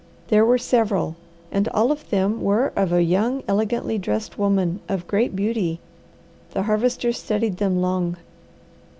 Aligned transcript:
There 0.29 0.43
were 0.43 0.57
several, 0.57 1.15
and 1.51 1.67
all 1.67 1.91
of 1.91 2.09
them 2.09 2.41
were 2.41 2.73
of 2.75 2.91
a 2.91 3.03
young, 3.03 3.43
elegantly 3.47 3.99
dressed 3.99 4.35
woman 4.35 4.79
of 4.89 5.05
great 5.05 5.35
beauty. 5.35 5.79
The 6.55 6.63
Harvester 6.63 7.11
studied 7.13 7.57
them 7.57 7.79
long. 7.83 8.17